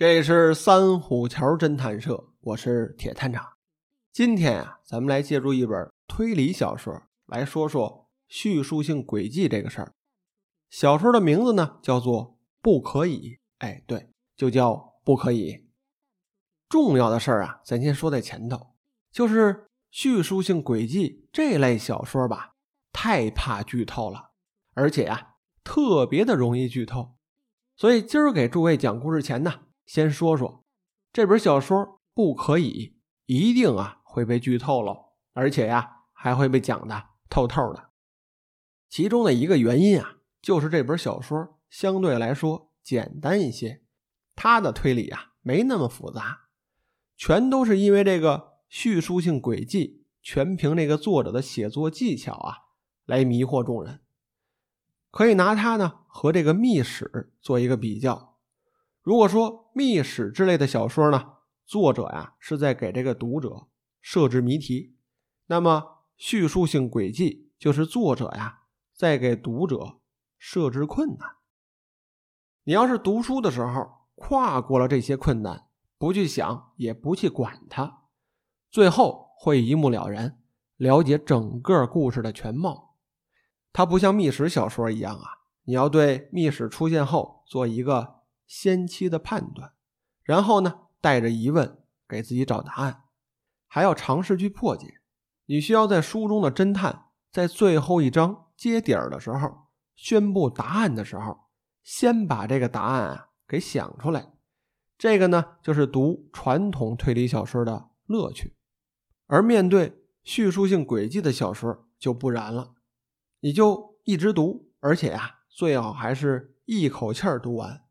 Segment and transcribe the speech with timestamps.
[0.00, 3.46] 这是三虎桥侦探社，我是铁探长。
[4.10, 9.92] 今天啊，咱们来借助一本推理小说来说说叙述性轨迹这个事儿。
[10.70, 12.28] 小说的名字呢叫做
[12.62, 14.72] 《不可以》，哎，对，就叫
[15.04, 15.52] 《不可以》。
[16.70, 18.68] 重要的事儿啊，咱先说在前头，
[19.12, 22.54] 就是叙述性轨迹这类小说吧，
[22.90, 24.30] 太怕剧透了，
[24.72, 27.16] 而且呀，特别的容易剧透。
[27.76, 29.64] 所以今儿给诸位讲故事前呢。
[29.90, 30.64] 先说说
[31.12, 32.94] 这本小说不可以，
[33.26, 37.90] 一定啊会被剧透了，而且呀还会被讲的透透的。
[38.88, 43.82] 其中的一个原因啊，就是这本小说相对来说简单一些，
[44.36, 46.42] 它的推理啊没那么复杂，
[47.16, 52.54] 全都是因为这个叙述性轨迹，全凭这个作者的写作技巧啊
[53.06, 54.00] 来迷惑众人。
[55.10, 58.29] 可以拿它呢和这个密史做一个比较。
[59.10, 61.32] 如果说密史之类的小说呢，
[61.66, 63.66] 作者呀是在给这个读者
[64.00, 64.94] 设置谜题，
[65.46, 68.60] 那么叙述性轨迹就是作者呀
[68.94, 69.98] 在给读者
[70.38, 71.28] 设置困难。
[72.62, 75.66] 你要是读书的时候跨过了这些困难，
[75.98, 78.04] 不去想也不去管它，
[78.70, 80.38] 最后会一目了然，
[80.76, 82.94] 了解整个故事的全貌。
[83.72, 85.24] 它不像密史小说一样啊，
[85.64, 88.19] 你要对密史出现后做一个。
[88.50, 89.74] 先期的判断，
[90.24, 93.04] 然后呢，带着疑问给自己找答案，
[93.68, 95.00] 还要尝试去破解。
[95.46, 101.42] 你需要在书中的侦探在最后一章揭底儿的时候，宣布答案的时候，
[101.84, 104.32] 先把这个答案啊给想出来。
[104.98, 108.56] 这个呢，就是读传统推理小说的乐趣。
[109.28, 112.74] 而面对叙述性轨迹的小说就不然了，
[113.38, 117.84] 你就一直读，而且呀，最好还是一口气儿读完。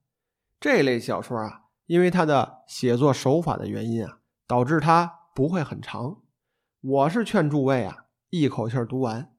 [0.59, 6.21] 这类小说啊，因为它的写作手法的原因啊，导致它不会很长。
[6.81, 9.33] 我是劝诸位啊，一口气读完。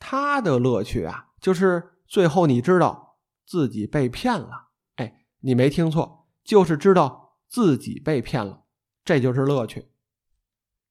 [0.00, 4.70] 它的乐趣啊，就是最后你知道自己被骗了。
[4.96, 8.64] 哎，你没听错，就是知道自己被骗了，
[9.04, 9.92] 这就是乐趣。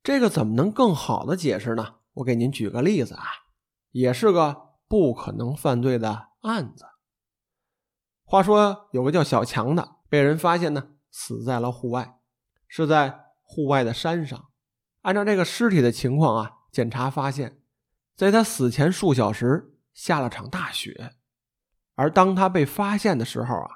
[0.01, 1.95] 这个怎么能更好的解释呢？
[2.13, 3.23] 我给您举个例子啊，
[3.91, 6.85] 也是个不可能犯罪的案子。
[8.33, 12.17] 话说有个叫小强的，被人发现呢，死在了户外，
[12.67, 14.49] 是在户外的山上。
[15.01, 17.61] 按照这个尸体的情况啊，检查发现，
[18.15, 21.13] 在他死前数小时下了场大雪，
[21.93, 23.69] 而当他被发现的时候啊，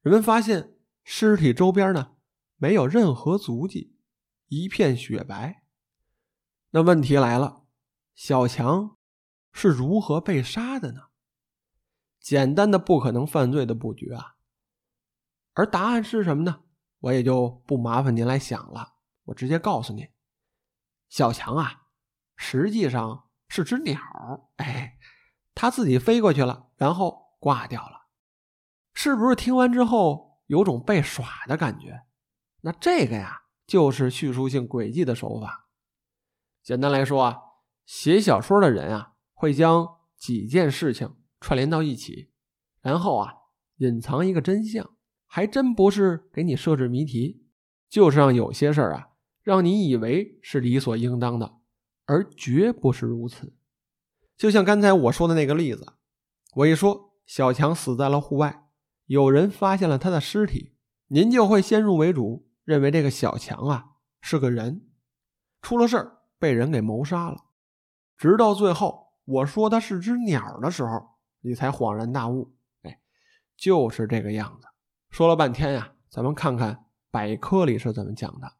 [0.00, 0.72] 人们发现
[1.04, 2.12] 尸体周边呢
[2.56, 3.98] 没有任何足迹，
[4.48, 5.62] 一片雪白。
[6.70, 7.64] 那问题来了，
[8.14, 8.96] 小强
[9.52, 11.09] 是如何被杀的呢？
[12.20, 14.36] 简单的不可能犯罪的布局啊，
[15.54, 16.62] 而答案是什么呢？
[17.00, 20.06] 我也就不麻烦您来想了，我直接告诉您，
[21.08, 21.86] 小强啊，
[22.36, 23.98] 实际上是只鸟，
[24.56, 24.98] 哎，
[25.54, 28.08] 他自己飞过去了，然后挂掉了，
[28.92, 29.34] 是不是？
[29.34, 32.02] 听完之后有种被耍的感觉？
[32.60, 35.70] 那这个呀，就是叙述性轨迹的手法。
[36.62, 37.38] 简单来说啊，
[37.86, 41.16] 写小说的人啊，会将几件事情。
[41.40, 42.30] 串联到一起，
[42.82, 43.32] 然后啊，
[43.78, 44.94] 隐藏一个真相，
[45.26, 47.46] 还真不是给你设置谜题，
[47.88, 49.08] 就是让有些事儿啊，
[49.42, 51.56] 让你以为是理所应当的，
[52.04, 53.54] 而绝不是如此。
[54.36, 55.94] 就像刚才我说的那个例子，
[56.56, 58.68] 我一说小强死在了户外，
[59.06, 60.74] 有人发现了他的尸体，
[61.08, 64.90] 您就会先入为主，认为这个小强啊是个人，
[65.62, 67.44] 出了事儿被人给谋杀了，
[68.18, 71.09] 直到最后我说他是只鸟的时候。
[71.40, 73.00] 你才恍然大悟，哎，
[73.56, 74.68] 就是这个样子。
[75.08, 78.54] 说了半天呀，咱们看看百科里是怎么讲的。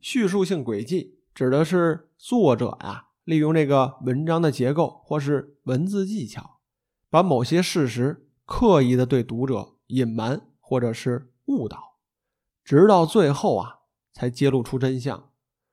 [0.00, 6.60] 叙述性轨迹指的是作者呀，利用这个文章的结构或是文字技巧，
[7.08, 11.98] 把某些事实刻意的对读者隐瞒或者是误导，
[12.62, 13.78] 直到最后啊，
[14.12, 15.30] 才揭露出真相，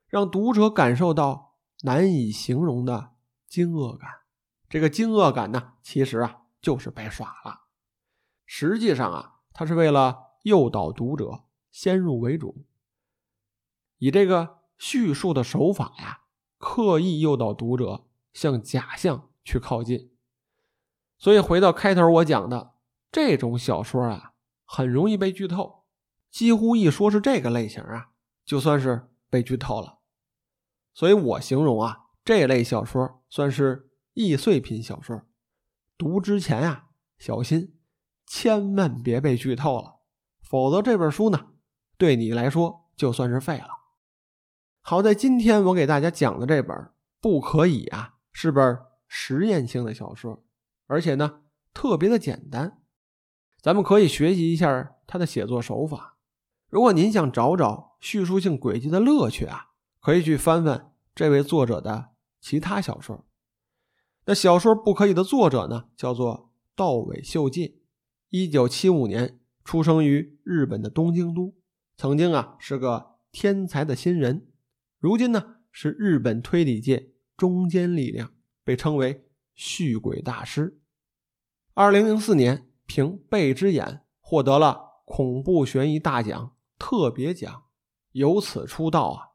[0.08, 3.12] 让读者感受到难以形容的。
[3.52, 4.10] 惊愕感，
[4.70, 7.64] 这个惊愕感呢，其实啊就是被耍了。
[8.46, 12.66] 实际上啊，他是为了诱导读者先入为主，
[13.98, 16.22] 以这个叙述的手法呀，
[16.58, 20.16] 刻意诱导读者向假象去靠近。
[21.18, 22.76] 所以回到开头我讲的
[23.12, 24.32] 这种小说啊，
[24.64, 25.84] 很容易被剧透，
[26.30, 28.12] 几乎一说是这个类型啊，
[28.46, 30.00] 就算是被剧透了。
[30.94, 31.98] 所以我形容啊。
[32.24, 35.24] 这类小说算是易碎品小说，
[35.98, 37.78] 读之前啊小心，
[38.28, 40.02] 千万别被剧透了，
[40.42, 41.48] 否则这本书呢，
[41.98, 43.70] 对你来说就算是废了。
[44.82, 46.76] 好在今天我给大家讲的这本
[47.22, 50.44] 《不可以》啊，是本实验性的小说，
[50.88, 51.44] 而且呢
[51.74, 52.82] 特别的简单，
[53.62, 56.18] 咱们可以学习一下他的写作手法。
[56.68, 59.70] 如果您想找找叙述性轨迹的乐趣啊，
[60.02, 62.11] 可以去翻翻这位作者的
[62.42, 63.26] 其他小说。
[64.26, 67.76] 那小说《不可以》的作者呢，叫做道尾秀介，
[68.30, 71.56] 一九七五年出生于日本的东京都，
[71.96, 74.48] 曾经啊是个天才的新人。
[75.00, 78.34] 如今呢，是日本推理界中坚力量，
[78.64, 80.82] 被称为续鬼大师。
[81.74, 83.86] 二零零四年，凭《贝之眼》
[84.20, 87.64] 获得了恐怖悬疑大奖特别奖，
[88.12, 89.30] 由此出道啊。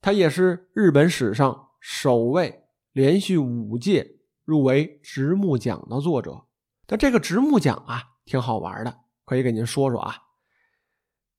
[0.00, 2.62] 他也是日本史上首位
[2.92, 6.46] 连续五届入围直木奖的作者。
[6.86, 10.14] 但这个直木奖啊，挺好玩的，可以给您说说啊。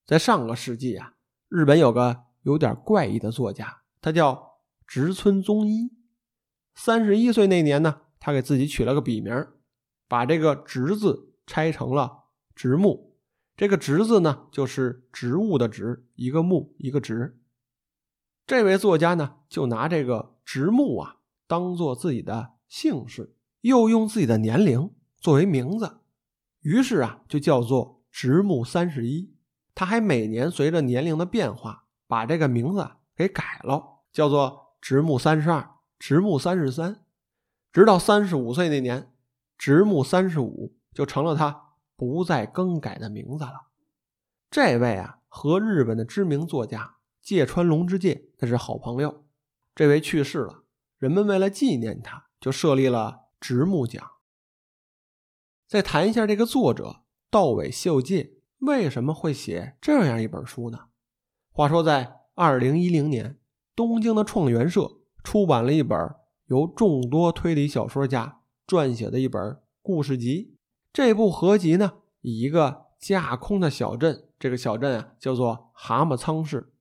[0.05, 1.13] 在上个世纪啊，
[1.47, 2.25] 日本有个。
[2.43, 5.93] 有点怪异的作家，他叫植村宗一。
[6.75, 9.33] 三十一岁那年呢，他给自己取了个笔名，
[10.09, 13.15] 把这个“植”字拆成了“植木”。
[13.55, 17.39] 这个“植”字呢，就是植物的“植”，一个木，一个“植”。
[18.45, 21.17] 这位作家呢，就拿这个“植木”啊，
[21.47, 25.99] 当做自己的姓氏，又用自己的年龄作为名字，
[26.61, 29.35] 于是啊，就叫做植木三十一。
[29.75, 31.81] 他还每年随着年龄的变化。
[32.05, 35.67] 把这个名字给改了，叫做直木三十二、
[35.97, 37.03] 直木三十三，
[37.71, 39.11] 直到三十五岁那年，
[39.57, 43.69] 直木三十五就成了他不再更改的名字了。
[44.51, 49.23] 这位啊，和日本的知名作家芥川龙之介那是好朋友。
[49.73, 50.65] 这位去世了，
[50.97, 54.05] 人们为了纪念他，就设立了直木奖。
[55.65, 60.89] 再谈一下这个作者道尾秀介为什么会写这样一本书呢？
[61.51, 63.39] 话说，在二零一零年，
[63.73, 65.97] 东京的创元社出版了一本
[66.47, 70.57] 由众多推理小说家撰写的一本故事集。
[70.91, 76.72] 这部合集呢，以一个架空的小镇，这个小镇啊叫做蛤蟆仓市，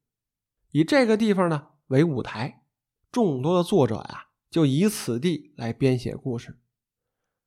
[0.73, 2.65] 以这个地方呢为舞台，
[3.11, 6.59] 众多的作者呀就以此地来编写故事。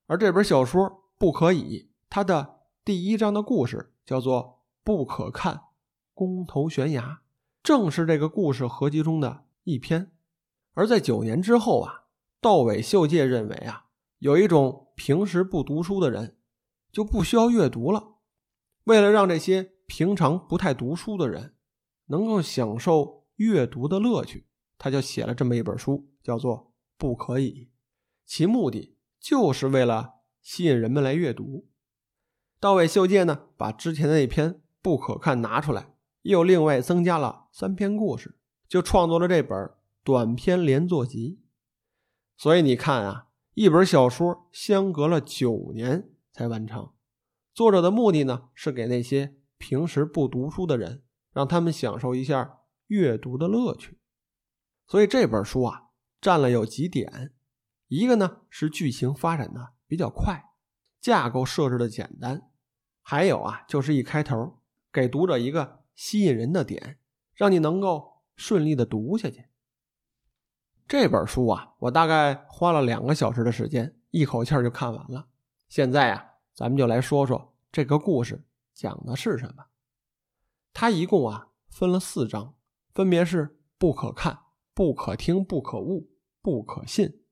[0.06, 5.64] 而这本小说不可以，它的第一章的故事叫做不可看。
[6.14, 7.22] 公头悬崖
[7.62, 10.12] 正是这个故事合集中的一篇，
[10.74, 12.06] 而在九年之后啊，
[12.40, 13.88] 道尾秀介认为啊，
[14.20, 16.38] 有一种平时不读书的人
[16.92, 18.18] 就不需要阅读了。
[18.84, 21.56] 为了让这些平常不太读书的人
[22.08, 24.48] 能够享受阅读的乐趣，
[24.78, 26.58] 他就写了这么一本书，叫做
[26.98, 27.52] 《不可以》，
[28.26, 31.68] 其目的就是为了吸引人们来阅读。
[32.60, 35.94] 道尾秀介呢，把之前的那篇《不可看》拿出来。
[36.22, 39.70] 又另外增加了三篇故事，就创作了这本
[40.04, 41.40] 短篇连作集。
[42.36, 46.90] 所以你看啊，一本小说相隔了九年才完成。
[47.54, 51.04] 作者的目的呢，是给那些平时不读书的人，
[51.36, 54.00] 让他们享受一下阅读的乐趣。
[54.88, 55.90] 所以这本书啊，
[56.20, 57.32] 占了有几点：
[57.90, 60.46] 一个呢是剧情发展的比较快，
[61.00, 62.50] 架构设置的简单；
[63.04, 65.86] 还有啊，就是一开头给读者一个。
[65.98, 67.00] 吸引人的点，
[67.36, 69.46] 让你能够顺利的读下去。
[70.90, 75.30] 这本书啊，我大概花了两个小时的时间，一口气就看完了。
[75.70, 79.68] 现在啊，咱们就来说说这个故事讲的是什么。
[80.76, 82.54] 它一共啊分了四章，
[82.94, 84.38] 分别是不可看、
[84.74, 87.24] 不可听、不可悟、不可信。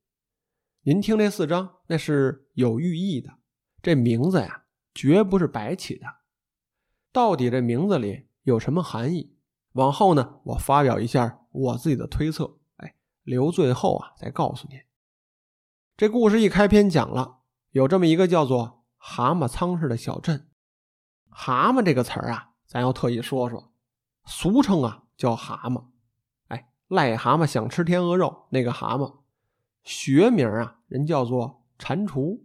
[0.84, 3.40] 您听这四章，那是有寓意的。
[3.82, 6.06] 这名字呀，绝不是白起的。
[7.12, 8.30] 到底这名字里？
[8.44, 9.36] 有什么含义？
[9.74, 12.60] 往后呢，我发表一下我自己的推测。
[12.78, 14.80] 哎，留最后啊再告诉您。
[15.98, 17.40] 这故事一开篇讲了，
[17.72, 20.50] 有这么一个叫做蛤蟆仓市的小镇。
[21.30, 23.72] 蛤蟆这个词儿啊，咱要特意说说，
[24.26, 25.84] 俗称啊叫蛤蟆。
[26.48, 29.18] 哎，癞蛤蟆想吃天鹅肉那个蛤蟆，
[29.84, 32.42] 学名啊人叫做蟾蜍。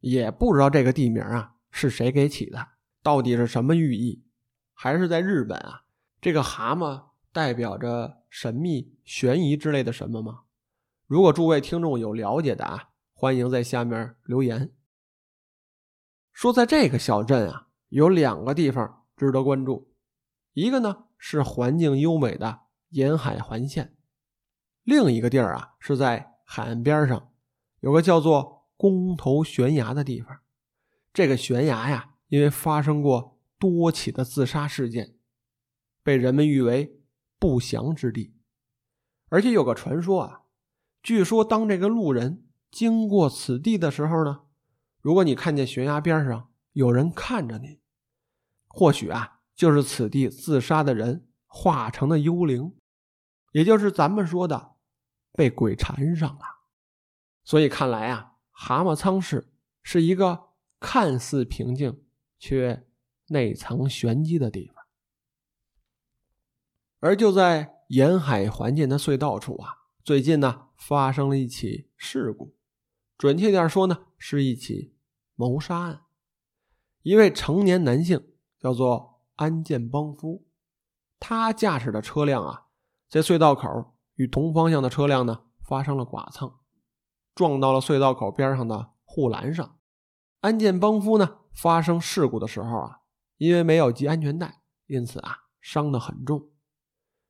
[0.00, 2.66] 也不知道这个地名啊是谁给起的，
[3.00, 4.24] 到底是什么寓意？
[4.72, 5.84] 还是在日本啊，
[6.20, 7.00] 这个蛤蟆
[7.32, 10.40] 代表着神秘、悬疑之类的什么吗？
[11.06, 14.72] 如果诸位听众有了解的啊，欢迎在下面留言。
[16.32, 19.92] 说在这个小镇啊，有两个地方值得关注，
[20.52, 23.96] 一个呢是环境优美的沿海环线，
[24.82, 27.32] 另一个地儿啊是在海岸边上，
[27.80, 30.40] 有个叫做公头悬崖的地方。
[31.12, 35.16] 这个悬崖呀，因为发生过多起的自杀事件，
[36.02, 37.00] 被人们誉为
[37.38, 38.34] 不祥之地。
[39.28, 40.42] 而且有个传说啊，
[41.02, 44.42] 据说当这个路人经过此地的时候呢，
[45.00, 47.80] 如果你看见悬崖边上有人看着你，
[48.74, 52.74] 或许啊，就是此地自杀的人化成的幽灵，
[53.52, 54.72] 也就是咱们说的
[55.32, 56.44] 被鬼缠上了。
[57.44, 59.52] 所以看来啊，蛤蟆仓市
[59.82, 60.48] 是一个
[60.80, 62.02] 看似平静
[62.38, 62.84] 却
[63.28, 64.84] 内藏玄机的地方。
[66.98, 67.70] 而就在。
[67.88, 72.56] 沿海环境的隧道处啊，最近呢发生了一起事故，
[73.18, 74.94] 准确点说呢，是一起
[75.34, 76.00] 谋杀案。
[77.02, 78.26] 一位成年男性
[78.64, 80.46] 叫做安建邦夫，
[81.20, 82.68] 他驾驶的车辆啊，
[83.10, 86.50] 在隧道口与同方向的车辆呢发生了剐蹭，
[87.34, 89.76] 撞到了隧道口边上的护栏上。
[90.40, 93.00] 安建邦夫呢发生事故的时候啊，
[93.36, 96.48] 因为没有系安全带，因此啊伤得很重。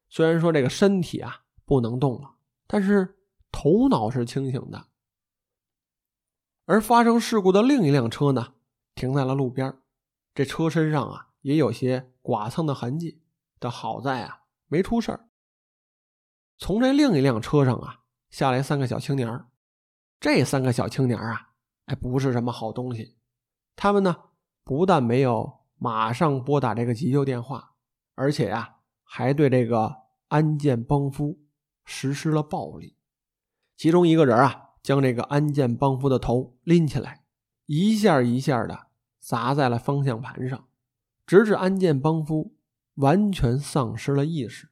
[0.08, 2.36] 虽然说这个身体啊不能动了，
[2.68, 3.18] 但是
[3.50, 4.86] 头脑是清醒的。
[6.64, 8.54] 而发生事故的另一辆车呢，
[8.94, 9.76] 停在了路边，
[10.34, 13.22] 这车身上啊也有些剐蹭的痕迹。
[13.58, 15.28] 但好在啊没出事儿。
[16.58, 18.00] 从这另一辆车上啊
[18.30, 19.44] 下来三个小青年
[20.20, 21.52] 这三个小青年啊，
[21.86, 23.16] 哎不是什么好东西。
[23.76, 24.16] 他们呢
[24.64, 27.74] 不但没有马上拨打这个急救电话，
[28.14, 30.04] 而且呀还对这个。
[30.28, 31.38] 安建邦夫
[31.84, 32.96] 实施了暴力，
[33.76, 37.24] 其中一个人啊，将这个安建邦夫的头拎起来，
[37.66, 38.88] 一下一下的
[39.24, 40.68] 砸在了方向盘上，
[41.26, 42.54] 直至安建邦夫
[42.96, 44.68] 完全丧失了意识。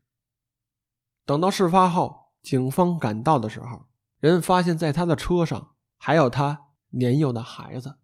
[1.24, 3.86] 等到事发后，警方赶到的时候，
[4.18, 7.96] 人发现在他的车上还有他年幼的孩子。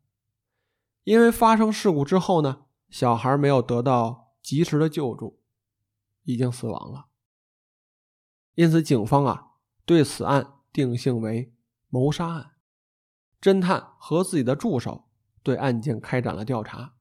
[1.05, 5.43] 因为发生事故之后呢，小孩没有得到及时的救助，
[6.23, 7.09] 已经死亡了。
[8.55, 9.49] 因此，警方啊
[9.85, 11.53] 对此案定性为
[11.91, 12.53] 谋杀案。
[13.39, 15.08] 侦探和自己的助手
[15.43, 16.95] 对案件开展了调查。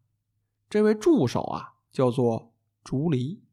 [0.69, 2.53] 这位助手啊叫做
[2.83, 3.43] 竹离。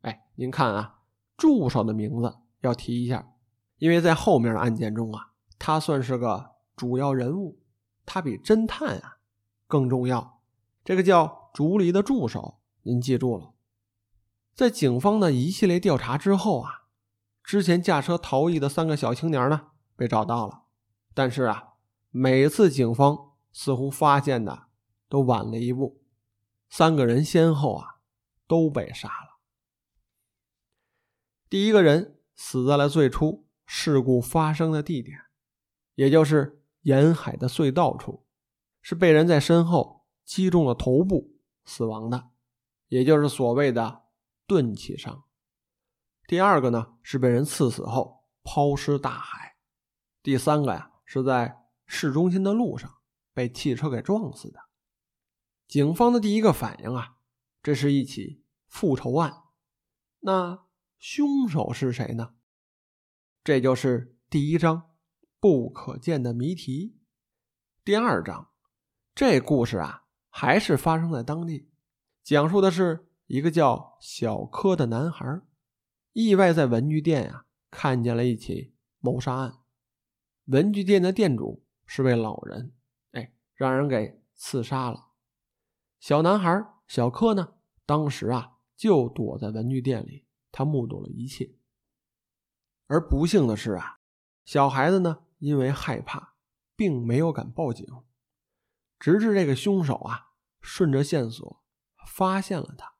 [0.00, 1.00] 哎，您看啊，
[1.36, 3.32] 助手的名字要提一下，
[3.78, 7.60] 因为在后面的案件中啊，他算是个主要人物，
[8.04, 9.18] 他比侦探啊
[9.66, 10.40] 更重要。
[10.84, 13.52] 这个叫竹离的助手，您记住了。
[14.54, 16.82] 在警方的一系列调查之后啊。
[17.46, 20.62] 之前驾车逃逸的三个小青年呢，被找到了，
[21.12, 21.74] 但是啊，
[22.10, 24.66] 每次警方似乎发现的
[25.08, 26.02] 都晚了一步，
[26.68, 28.00] 三个人先后啊
[28.48, 29.38] 都被杀了。
[31.48, 35.16] 第一个人死在了最初事故发生的地点，
[35.94, 38.26] 也就是沿海的隧道处，
[38.82, 42.30] 是被人在身后击中了头部死亡的，
[42.88, 44.02] 也就是所谓的
[44.48, 45.22] 钝器伤。
[46.26, 49.56] 第二个呢是被人刺死后抛尸大海，
[50.24, 52.92] 第三个呀是在市中心的路上
[53.34, 54.60] 被汽车给撞死的。
[55.66, 57.16] 警方的第一个反应啊，
[57.62, 59.42] 这是一起复仇案。
[60.20, 60.66] 那
[60.98, 62.34] 凶手是谁呢？
[63.42, 64.94] 这就是第一章
[65.38, 66.96] 不可见的谜题。
[67.84, 68.50] 第二章，
[69.14, 71.70] 这故事啊还是发生在当地，
[72.22, 75.42] 讲述的是一个叫小柯的男孩。
[76.12, 79.58] 意外在文具店呀看见了一起谋杀案，
[80.46, 82.72] 文具店的店主是位老人，
[83.54, 85.08] 让人给刺杀了。
[86.00, 87.54] 小男孩小柯呢，
[87.86, 91.54] 当时啊就躲在文具店里，他目睹了一切。
[92.86, 94.00] 而不幸的是啊，
[94.44, 96.34] 小孩子呢因为害怕，
[96.76, 97.86] 并没有敢报警，
[98.98, 101.62] 直至这个凶手啊顺着线索
[102.06, 102.94] 发现了他，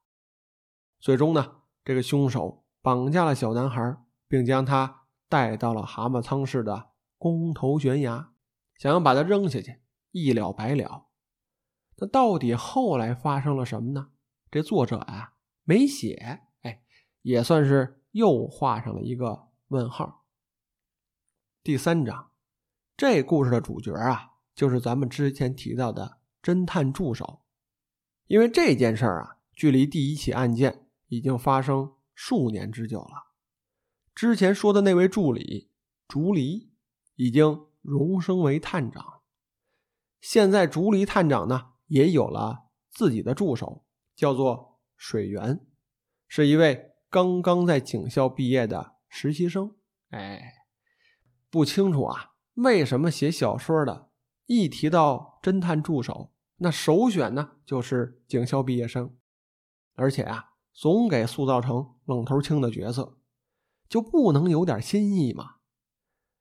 [0.99, 2.63] 最终呢这个凶手。
[2.85, 3.97] 绑架了小男孩，
[4.29, 8.35] 并将他带到了蛤蟆仓市的公头悬崖，
[8.77, 9.81] 想要把他扔下去，
[10.15, 11.09] 一了百了。
[11.97, 14.13] 那到底后来发生了什么呢？
[14.49, 16.85] 这作者啊没写，哎，
[17.23, 20.25] 也算是又画上了一个问号。
[21.65, 22.31] 第三章，
[22.97, 27.43] 这故事的主角啊，就是咱们之前提到的侦探助手，
[28.29, 31.97] 因为这件事儿啊，距离第一起案件已经发生。
[32.17, 33.33] 数年之久了。
[34.15, 35.73] 之前说的那位助理
[36.07, 36.73] 竹离
[37.17, 39.23] 已经荣升为探长，
[40.25, 43.85] 现在竹离探长呢也有了自己的助手，
[44.17, 45.61] 叫做水源，
[46.27, 49.77] 是一位刚刚在警校毕业的实习生。
[50.09, 50.65] 哎，
[51.51, 54.09] 不清楚啊，为什么写小说的
[54.47, 59.15] 一提到侦探助手，那首选呢就是警校毕业生，
[59.95, 63.19] 而且啊，总给塑造成愣头青的角色，
[63.91, 65.57] 就不能有点新意吗？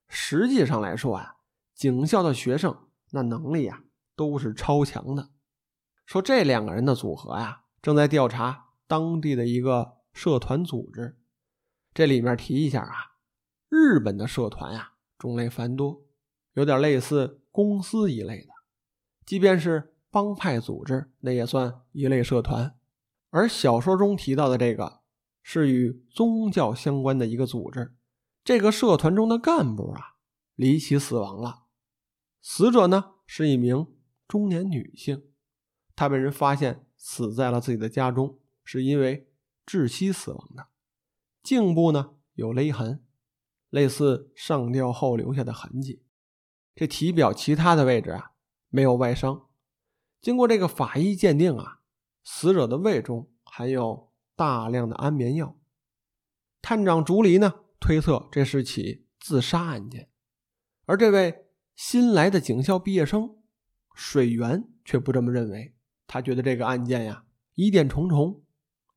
[0.08, 1.36] 实际上来说啊，
[1.76, 3.84] 警校的学生那能力呀
[4.16, 5.30] 都是超强的。
[6.06, 11.18] 说这两个人的组合呀，正在调查当地的一个社团组织。
[11.94, 13.18] 这里面提一下啊，
[13.70, 16.04] 日本的社团呀种类繁多，
[16.54, 18.50] 有点类似公司一类的。
[19.26, 22.76] 即便是帮派组织，那也算一类社团。
[23.30, 25.02] 而小说中提到的这个，
[25.44, 27.96] 是与宗教相关的一个组织。
[28.44, 30.16] 这个社团中的干部啊，
[30.56, 31.63] 离奇死亡了。
[32.46, 33.88] 死者呢是一名
[34.28, 35.24] 中年女性，
[35.96, 39.32] 她被人发现死在了自己的家中，是因为
[39.66, 40.68] 窒息死亡的。
[41.42, 43.02] 颈部呢有勒痕，
[43.70, 46.04] 类似上吊后留下的痕迹。
[46.76, 48.32] 这体表其他的位置啊
[48.68, 49.48] 没有外伤。
[50.22, 51.80] 经过这个法医鉴定啊，
[52.24, 55.58] 死者的胃中含有大量的安眠药。
[56.62, 57.62] 探长竹离呢？
[57.80, 60.10] 推测这是起自杀案件，
[60.86, 61.43] 而这位
[61.76, 63.38] 新来的警校毕业生
[63.94, 65.76] 水源却不这么认为。
[66.08, 67.26] 他觉得这个案件呀
[67.56, 68.44] 疑点重重，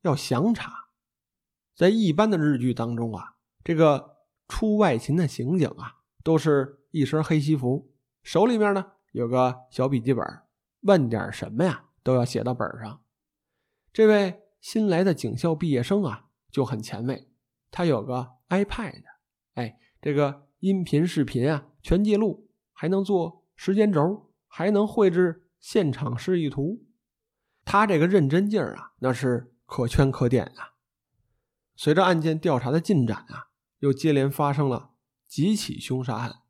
[0.01, 0.89] 要详查。
[1.75, 4.17] 在一般的日剧当中啊，这个
[4.47, 7.91] 出外勤的刑警啊，都是一身黑西服，
[8.23, 10.23] 手里面呢有个小笔记本，
[10.81, 13.01] 问点什么呀都要写到本上。
[13.91, 17.29] 这位新来的警校毕业生啊就很前卫，
[17.69, 18.37] 他有个。
[18.49, 19.03] iPad，
[19.55, 22.46] 哎，这个音频、视频啊，全记录，
[22.79, 26.85] 还能做时间轴，还能绘制现场示意图。
[27.65, 30.75] 他这个认真劲儿啊，那是可圈可点啊。
[31.75, 33.47] 随着案件调查的进展啊，
[33.79, 34.91] 又接连发生了
[35.27, 36.41] 几起凶杀案。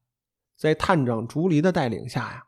[0.58, 2.48] 在探长竹离的带领下呀，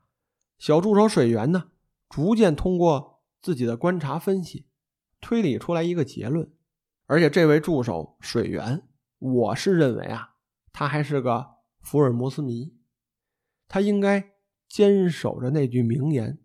[0.57, 1.71] 小助手水源呢，
[2.09, 4.67] 逐渐通过自己的观察分析，
[5.21, 6.51] 推理出来一个结论。
[7.05, 8.85] 而且这位助手水源。
[9.19, 10.35] 我是认为啊，
[10.73, 12.77] 他还是个福尔摩斯迷，
[13.69, 14.33] 他应该
[14.67, 16.39] 坚守着那句名言。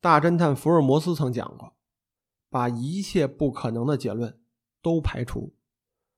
[0.00, 1.76] 大侦探福尔摩斯曾讲过
[2.48, 4.40] ：“把一切不可能的结论
[4.80, 5.54] 都排除，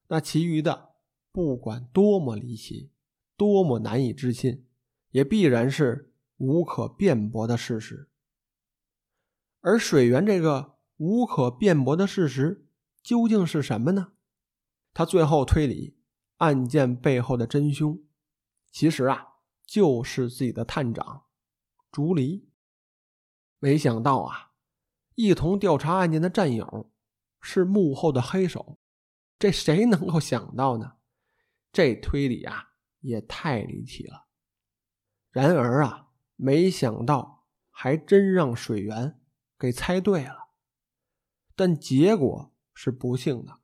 [0.08, 0.90] 那其余的
[1.32, 2.92] 不管多么离奇，
[3.36, 4.66] 多么难以置信，
[5.10, 8.08] 也必然是无可辩驳的事实。”
[9.62, 12.66] 而水源这个无可辩驳的事实
[13.02, 14.12] 究竟是什么呢？
[14.92, 15.96] 他最后推理，
[16.36, 18.02] 案件背后的真凶，
[18.70, 19.29] 其实啊，
[19.70, 21.26] 就是自己的探长
[21.92, 22.50] 竹离。
[23.60, 24.50] 没想到啊，
[25.14, 26.92] 一同调查案件的战友
[27.40, 28.80] 是幕后的黑手，
[29.38, 30.96] 这谁能够想到呢？
[31.70, 34.26] 这推理啊，也太离奇了。
[35.30, 39.20] 然而啊，没想到还真让水源
[39.56, 40.48] 给猜对了，
[41.54, 43.60] 但结果是不幸的。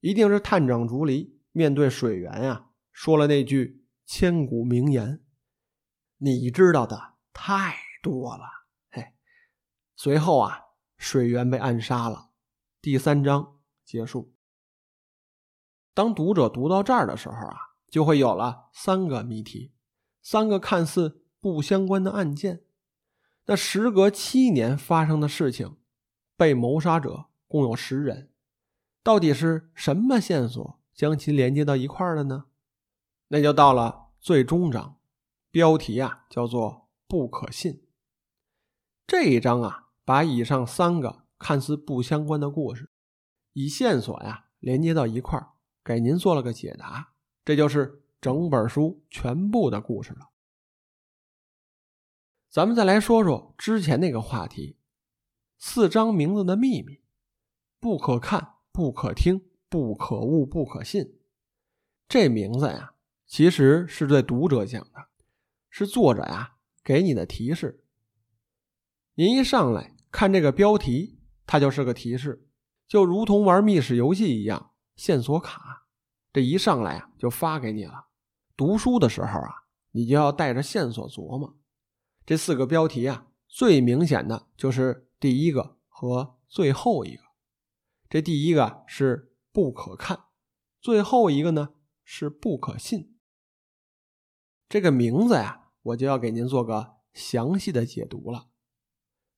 [0.00, 5.22] 一定是探长竹离面对水源呀，说了那句千古名言
[6.18, 8.44] ：“你知道的太多了。”
[8.90, 9.12] 嘿，
[9.94, 10.60] 随后啊，
[10.96, 12.30] 水源被暗杀了。
[12.80, 14.34] 第三章结束。
[15.92, 17.56] 当读者读到这儿的时候啊，
[17.88, 19.72] 就会有了三个谜题，
[20.22, 22.64] 三个看似不相关的案件。
[23.46, 25.78] 那时隔七年发生的事情，
[26.36, 28.32] 被谋杀者共有十人。
[29.02, 32.46] 到底是什么线索将其连接到一块了呢？
[33.28, 34.95] 那就到了最终章，
[35.56, 37.82] 标题啊叫做“不可信”。
[39.08, 42.90] 这一章啊，把以上三个看似不相关的故事，
[43.54, 47.14] 以线索呀连接到一块儿，给您做了个解答。
[47.42, 50.28] 这就是整本书全部的故事了。
[52.50, 54.76] 咱们再来说说之前那个话题：
[55.56, 57.00] 四张名字的秘密，
[57.80, 58.56] 不可看。
[58.72, 61.18] 不可听，不可悟，不可信。
[62.06, 62.92] 这名字呀，
[63.24, 65.08] 其实是对读者讲的，
[65.78, 67.84] 是作者呀给你的提示。
[69.16, 72.48] 您一上来看这个标题，它就是个提示，
[72.88, 75.86] 就如同玩密室游戏一样，线索卡。
[76.32, 78.06] 这一上来啊，就发给你了。
[78.56, 81.58] 读书的时候啊，你就要带着线索琢磨。
[82.24, 87.22] 这四个标题啊，最明显的就是第一个和最后一个。
[88.08, 90.24] 这第一个是不可看，
[90.80, 93.18] 最后一个呢是不可信。
[94.70, 98.48] 这个名字呀，我就要给您做个详细的解读了。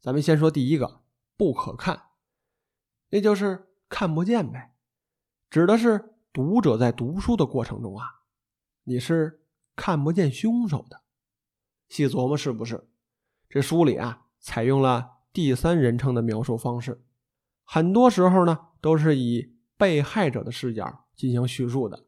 [0.00, 1.02] 咱们先说第一个
[1.37, 2.04] 不可看，
[3.11, 4.74] 那就是看不见呗，
[5.50, 8.22] 指的是读者在读书的过程中啊，
[8.84, 9.42] 你是
[9.76, 11.02] 看不见凶手的。
[11.88, 12.88] 细琢磨是不是？
[13.48, 17.04] 这书里啊采用了第三人称的描述方式，
[17.64, 22.06] 很多时候呢都是以被害者的视角进行叙述的。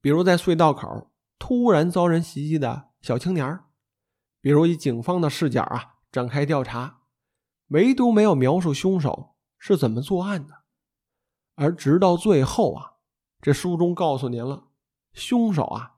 [0.00, 3.60] 比如在隧道口突然遭人袭击的小青年
[4.46, 7.00] 比如以警方的视角啊展开调查，
[7.70, 10.62] 唯独没有描述凶手是怎么作案的。
[11.56, 12.92] 而直到最后啊，
[13.40, 14.68] 这书中告诉您了，
[15.12, 15.96] 凶手啊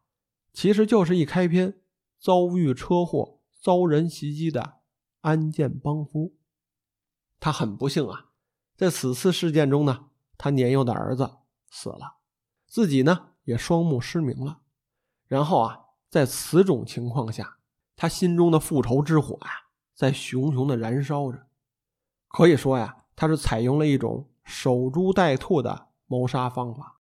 [0.55, 1.83] 其实就是一开篇
[2.19, 4.79] 遭遇车祸、遭人袭击的
[5.21, 6.39] 安建邦夫。
[7.39, 8.31] 他很不幸啊，
[8.75, 10.07] 在此次事件中呢，
[10.39, 11.37] 他年幼的儿子
[11.69, 12.17] 死了，
[12.67, 13.29] 自己呢。
[13.45, 14.63] 也双目失明了，
[15.27, 17.58] 然后啊，在此种情况下，
[18.01, 19.51] 他心中的复仇之火呀，
[19.93, 21.49] 在熊熊的燃烧着。
[22.29, 27.01] 可以说呀，他是采用了一种守株待兔的谋杀方法，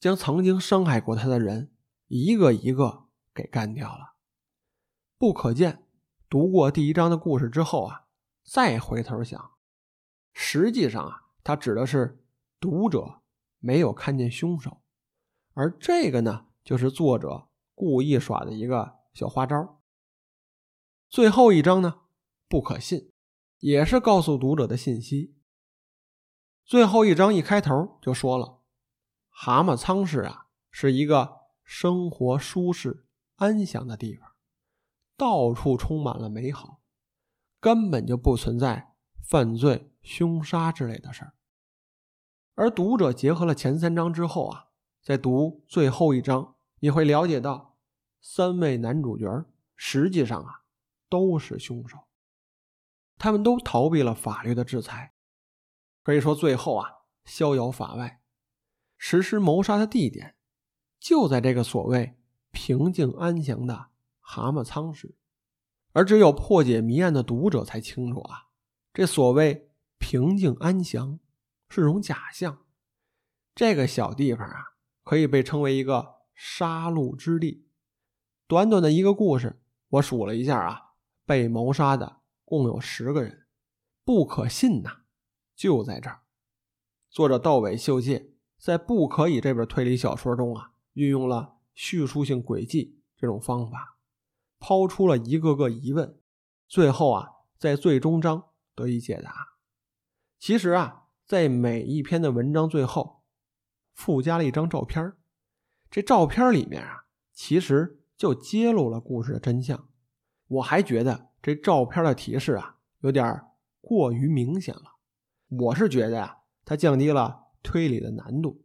[0.00, 1.70] 将曾经伤害过他的人
[2.06, 4.14] 一个一个给干掉了。
[5.18, 5.84] 不可见，
[6.30, 8.06] 读过第一章的故事之后啊，
[8.42, 9.50] 再回头想，
[10.32, 12.24] 实际上啊，他指的是
[12.58, 13.20] 读者
[13.58, 14.80] 没有看见凶手。
[15.52, 19.73] 而这个呢，就是作者故意耍的一个小花招。
[21.14, 22.00] 最后一章呢，
[22.48, 23.12] 不可信，
[23.60, 25.36] 也是告诉读者的信息。
[26.64, 28.62] 最后一章一开头就说了，
[29.28, 34.32] 蛤蟆仓市啊，是一个生活舒适、安详的地方，
[35.16, 36.80] 到处充满了美好，
[37.60, 41.34] 根本就不存在犯罪、凶杀之类的事儿。
[42.56, 44.70] 而读者结合了前三章之后啊。
[45.00, 47.76] 在读最后一章，你会了解到，
[48.20, 49.44] 三位男主角
[49.76, 50.63] 实际上啊
[51.08, 51.98] 都是凶手，
[53.16, 55.14] 他们都逃避了法律的制裁，
[56.02, 56.90] 可以说最后啊
[57.24, 58.22] 逍遥法外。
[58.96, 60.36] 实施谋杀的地点
[60.98, 62.18] 就在这个所谓
[62.50, 63.90] 平静安详的
[64.20, 65.16] 蛤蟆仓市，
[65.92, 68.48] 而只有破解谜案的读者才清楚啊，
[68.92, 71.18] 这所谓平静安详
[71.68, 72.64] 是种假象，
[73.54, 74.72] 这个小地方啊。
[75.06, 77.68] 可以被称为一个杀戮之地。
[78.46, 80.83] 短短的一个故事，我数了一下啊，
[81.24, 83.46] 被谋杀的共有十个人，
[84.04, 85.02] 不可信呐！
[85.54, 86.22] 就在这儿，
[87.10, 93.98] 作者道尾秀介在《不可以》这本推理小说中啊，运用了叙述性轨迹这种方法，
[94.58, 96.18] 抛出了一个个疑问，
[96.68, 99.56] 最后啊，在最终章得以解答。
[100.38, 103.22] 其实啊，在每一篇的文章最后。
[103.94, 105.12] 附加了一张照片
[105.88, 109.88] 这照片里面啊，其实就揭露了故事的真相。
[110.46, 113.42] 我还觉得这照片的提示啊，有点
[113.80, 114.96] 过于明显了。
[115.48, 118.64] 我是觉得呀，它降低了推理的难度。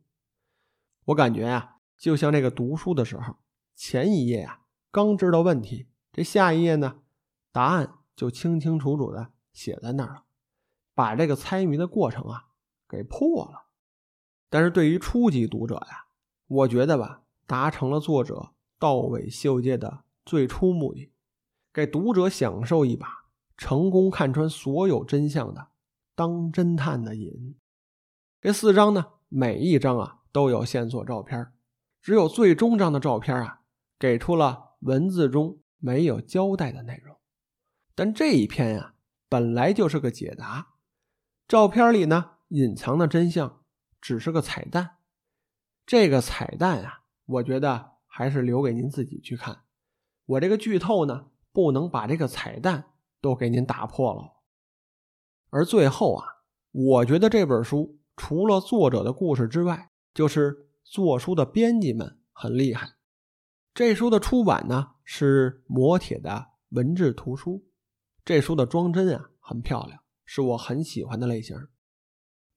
[1.05, 3.37] 我感觉呀，就像这个读书的时候，
[3.75, 4.61] 前一页啊
[4.91, 7.01] 刚知道问题，这下一页呢，
[7.51, 10.23] 答案就清清楚楚的写在那儿了，
[10.93, 12.49] 把这个猜谜的过程啊
[12.87, 13.67] 给破了。
[14.49, 16.07] 但是对于初级读者呀，
[16.47, 21.11] 我觉得吧，达成了作者道尾秀介的最初目的，
[21.79, 23.07] 给读者享受一把
[23.55, 25.69] 成功看穿所有真相的
[26.13, 27.55] 当侦探的瘾。
[28.41, 31.53] 这四章呢，每一章啊都有线索照片，
[32.01, 33.61] 只有最终章的照片啊，
[33.97, 37.15] 给出了文字中没有交代的内容。
[37.95, 38.95] 但这一篇呀，
[39.29, 40.73] 本来就是个解答，
[41.47, 43.61] 照片里呢隐藏的真相。
[44.01, 44.97] 只是个彩蛋，
[45.85, 49.63] 这个彩蛋啊，我觉得还是留给您自己去看。
[50.25, 54.41] 我这个剧透呢，不能把这个彩蛋都给您打破了。
[55.49, 56.25] 而最后啊，
[56.71, 62.95] 我觉得这本书除了作者的故事之外，就是做书的编辑们很厉害。
[63.73, 67.67] 这书的出版呢是磨铁的文字图书，
[68.23, 71.67] 这书的装帧啊很漂亮，是我很喜欢的类型。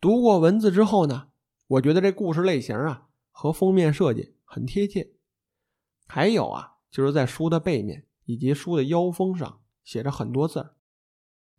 [0.00, 1.28] 读过文字之后呢。
[1.68, 5.14] 我觉得这故事类型啊和封面设计很贴切，
[6.06, 10.76] 还有啊就是在书的背面以及书的腰封上写着很多字儿。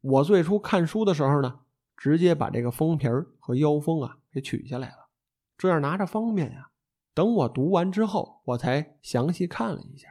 [0.02, 1.62] 我最初看书的时候呢，
[1.95, 5.10] 直接把这个封皮儿和腰封啊给取下来了，
[5.58, 6.71] 这样拿着方便呀。
[7.13, 10.10] 等我读完之后，我才详细看了一下，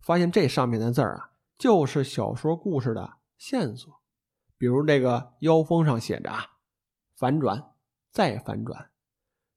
[0.00, 4.02] 发现这上面的字儿啊就是小说故事的线索，
[4.58, 6.58] 比如这个腰封上写着啊，
[7.16, 7.72] 反转
[8.10, 8.90] 再反转。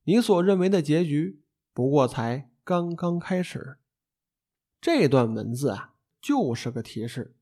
[0.04, 1.42] 你所认为的结局
[1.74, 3.78] 不过才刚刚开始。
[4.80, 5.94] 这段文字啊，
[6.28, 7.34] 就是个提示。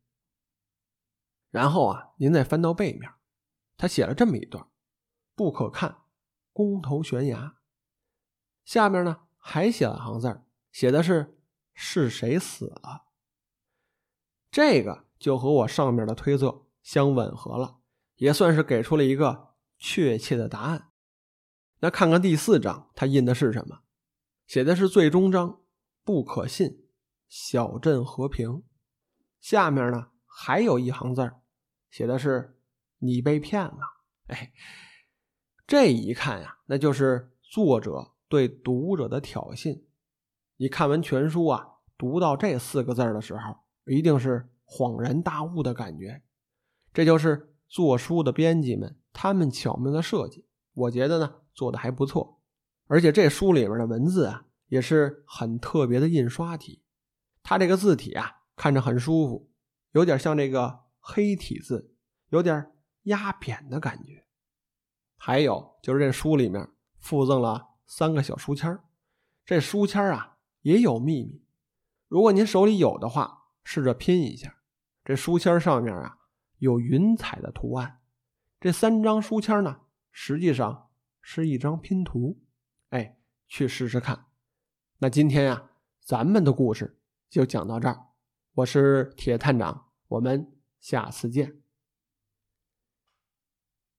[1.51, 3.13] 然后啊，您再翻到背面，
[3.77, 4.69] 他写了这么一段：
[5.35, 6.03] 不可看，
[6.53, 7.57] 公头悬崖。
[8.65, 11.37] 下面呢，还写了行字写的是
[11.75, 13.07] 是谁死了。
[14.53, 17.81] 这个就和我上面的推测相吻合了，
[18.15, 20.93] 也算是给出了一个确切的答案。
[21.81, 23.81] 那看看第四章，它印的是什么？
[24.47, 25.65] 写的是最终章，
[26.05, 26.87] 不可信，
[27.29, 28.63] 小镇和平。
[29.41, 31.41] 下面呢还有一行字儿，
[31.91, 32.59] 写的是
[32.99, 33.79] 你被骗了。
[34.27, 34.53] 哎，
[35.67, 39.83] 这一看呀，那就是作者对读者的挑衅。
[40.57, 46.23] 你看完全书啊，读到这四个字的时候，一定是恍然大悟的感觉。
[46.93, 52.41] 这就是做书的编辑们他们巧妙的设计，我觉得呢做的还不错。
[52.87, 56.83] 而且这书里面的文字啊，也是很特别的印刷体，
[57.43, 59.53] 它这个字体啊看着很舒服，
[59.93, 61.95] 有点像这个黑体字，
[62.31, 64.25] 有点压扁的感觉。
[65.17, 68.77] 还有就是这书里面附赠了三个小书签
[69.45, 70.33] 这书签啊。
[70.63, 71.45] 也有秘密，
[72.09, 74.57] 如果您手里有的话，试着拼一下。
[75.05, 76.19] 这书签上面啊
[76.59, 78.01] 有云彩的图案，
[78.59, 80.89] 这三张书签呢实际上
[81.23, 82.43] 是一张拼图。
[82.89, 83.17] 哎，
[83.47, 84.27] 去试试看。
[84.99, 88.06] 那今天呀，咱们的故事就讲到这儿。
[88.57, 91.66] 我是铁探长，我们下次见。